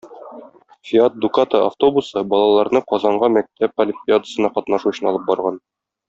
[0.91, 5.61] "Фиат Дукато" автобусы балаларны Казанга мәктәп олимпиадасында катнашу өчен алып барган.